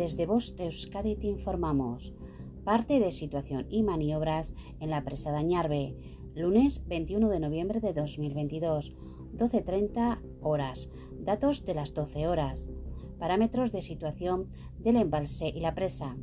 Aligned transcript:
Desde 0.00 0.24
Bost 0.24 0.58
Euskadi 0.58 1.18
informamos. 1.20 2.14
Parte 2.64 3.00
de 3.00 3.10
situación 3.10 3.66
y 3.68 3.82
maniobras 3.82 4.54
en 4.80 4.88
la 4.88 5.04
presa 5.04 5.30
de 5.30 5.36
Añarbe. 5.36 5.94
Lunes 6.34 6.80
21 6.86 7.28
de 7.28 7.38
noviembre 7.38 7.80
de 7.80 7.92
2022. 7.92 8.94
12.30 9.36 10.22
horas. 10.40 10.88
Datos 11.18 11.66
de 11.66 11.74
las 11.74 11.92
12 11.92 12.28
horas. 12.28 12.70
Parámetros 13.18 13.72
de 13.72 13.82
situación 13.82 14.48
del 14.78 14.96
embalse 14.96 15.48
y 15.48 15.60
la 15.60 15.74
presa. 15.74 16.16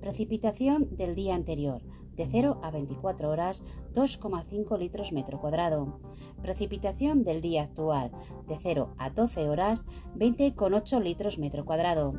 Precipitación 0.00 0.96
del 0.96 1.14
día 1.14 1.36
anterior 1.36 1.82
de 2.16 2.26
0 2.26 2.60
a 2.62 2.70
24 2.70 3.30
horas 3.30 3.62
2,5 3.94 4.78
litros 4.78 5.12
metro 5.12 5.40
cuadrado. 5.40 6.00
Precipitación 6.42 7.24
del 7.24 7.40
día 7.40 7.62
actual 7.64 8.10
de 8.46 8.58
0 8.60 8.94
a 8.98 9.10
12 9.10 9.48
horas 9.48 9.86
20,8 10.16 11.02
litros 11.02 11.38
metro 11.38 11.64
cuadrado. 11.64 12.14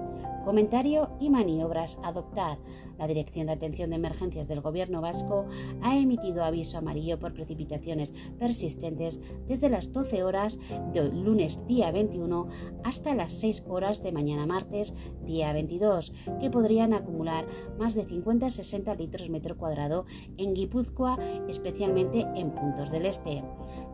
Comentario 0.45 1.09
y 1.19 1.31
maniobras 1.31 1.97
a 2.03 2.09
adoptar. 2.09 2.59
La 2.99 3.07
Dirección 3.07 3.47
de 3.47 3.53
Atención 3.53 3.89
de 3.89 3.95
Emergencias 3.95 4.47
del 4.47 4.61
Gobierno 4.61 5.01
vasco 5.01 5.47
ha 5.81 5.97
emitido 5.97 6.43
aviso 6.43 6.77
amarillo 6.77 7.19
por 7.19 7.33
precipitaciones 7.33 8.13
persistentes 8.37 9.19
desde 9.47 9.69
las 9.69 9.91
12 9.91 10.23
horas 10.23 10.59
del 10.93 11.23
lunes 11.23 11.59
día 11.67 11.91
21 11.91 12.47
hasta 12.83 13.15
las 13.15 13.33
6 13.33 13.63
horas 13.67 14.03
de 14.03 14.11
mañana 14.11 14.45
martes 14.45 14.93
día 15.25 15.51
22, 15.51 16.13
que 16.39 16.51
podrían 16.51 16.93
acumular 16.93 17.47
más 17.79 17.95
de 17.95 18.05
50-60 18.05 18.95
litros 18.97 19.29
metro 19.29 19.57
cuadrado 19.57 20.05
en 20.37 20.53
Guipúzcoa, 20.53 21.17
especialmente 21.49 22.19
en 22.35 22.51
puntos 22.51 22.91
del 22.91 23.07
este. 23.07 23.43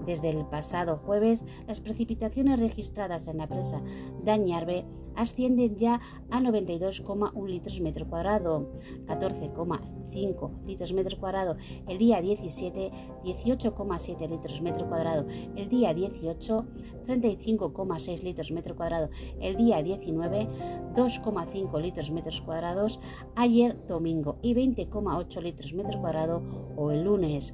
Desde 0.05 0.29
el 0.29 0.45
pasado 0.45 0.97
jueves, 0.97 1.45
las 1.65 1.79
precipitaciones 1.79 2.59
registradas 2.59 3.27
en 3.27 3.37
la 3.37 3.47
presa 3.47 3.81
Dañarbe 4.23 4.85
ascienden 5.15 5.75
ya 5.75 6.01
a 6.41 6.51
92,1 6.51 7.47
litros 7.47 7.79
metro 7.79 8.07
cuadrado, 8.07 8.71
14,5 9.07 10.65
litros 10.65 10.93
metro 10.93 11.17
cuadrado 11.19 11.55
el 11.87 11.97
día 11.97 12.21
17, 12.21 12.91
18,7 13.23 14.29
litros 14.29 14.61
metro 14.61 14.87
cuadrado 14.87 15.25
el 15.55 15.69
día 15.69 15.93
18, 15.93 16.65
35,6 17.05 18.23
litros 18.23 18.51
metro 18.51 18.75
cuadrado 18.75 19.09
el 19.39 19.55
día 19.55 19.83
19, 19.83 20.47
2,5 20.95 21.81
litros 21.81 22.11
metros 22.11 22.41
cuadrados 22.41 22.99
ayer 23.35 23.77
domingo 23.87 24.37
y 24.41 24.55
20,8 24.55 25.41
litros 25.41 25.73
metro 25.73 26.01
cuadrado 26.01 26.41
o 26.75 26.91
el 26.91 27.03
lunes 27.03 27.53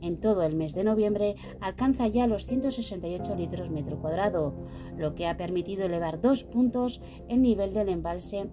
en 0.00 0.20
todo 0.20 0.42
el 0.42 0.54
mes 0.54 0.74
de 0.74 0.84
noviembre 0.84 1.36
alcanza 1.60 2.06
ya 2.06 2.26
los 2.26 2.46
168 2.46 3.34
litros 3.34 3.70
metro 3.70 3.98
cuadrado, 3.98 4.54
lo 4.96 5.14
que 5.14 5.26
ha 5.26 5.36
permitido 5.36 5.86
elevar 5.86 6.20
dos 6.20 6.44
puntos 6.44 7.00
el 7.28 7.42
nivel 7.42 7.74
del 7.74 7.88
embalse 7.88 8.50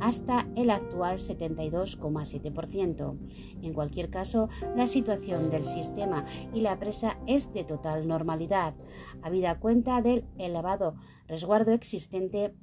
hasta 0.00 0.46
el 0.56 0.70
actual 0.70 1.18
72,7%. 1.18 3.18
En 3.62 3.72
cualquier 3.72 4.10
caso, 4.10 4.48
la 4.76 4.86
situación 4.86 5.50
del 5.50 5.64
sistema 5.64 6.24
y 6.52 6.60
la 6.60 6.78
presa 6.78 7.18
es 7.26 7.52
de 7.52 7.64
total 7.64 8.06
normalidad, 8.08 8.74
habida 9.22 9.58
cuenta 9.58 10.02
del 10.02 10.24
elevado 10.38 10.94
resguardo 11.26 11.72
existente 11.72 12.54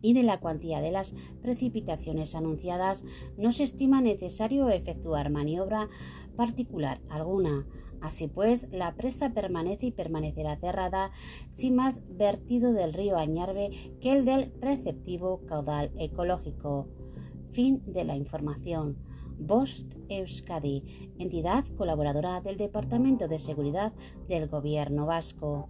y 0.00 0.14
de 0.14 0.22
la 0.22 0.40
cuantía 0.40 0.80
de 0.80 0.92
las 0.92 1.14
precipitaciones 1.42 2.34
anunciadas, 2.34 3.04
no 3.36 3.52
se 3.52 3.64
estima 3.64 4.00
necesario 4.00 4.68
efectuar 4.68 5.30
maniobra 5.30 5.88
particular 6.36 7.00
alguna. 7.08 7.66
Así 8.00 8.28
pues, 8.28 8.68
la 8.70 8.94
presa 8.94 9.30
permanece 9.30 9.86
y 9.86 9.90
permanecerá 9.90 10.56
cerrada 10.56 11.10
sin 11.50 11.76
más 11.76 12.00
vertido 12.08 12.72
del 12.72 12.92
río 12.92 13.16
Añarbe 13.16 13.70
que 14.00 14.12
el 14.12 14.24
del 14.24 14.50
preceptivo 14.50 15.40
caudal 15.46 15.90
ecológico. 15.98 16.88
Fin 17.52 17.82
de 17.86 18.04
la 18.04 18.16
información. 18.16 18.98
Bost 19.38 19.94
Euskadi, 20.08 21.12
entidad 21.18 21.64
colaboradora 21.76 22.40
del 22.40 22.56
Departamento 22.56 23.28
de 23.28 23.38
Seguridad 23.38 23.92
del 24.28 24.48
Gobierno 24.48 25.06
Vasco. 25.06 25.68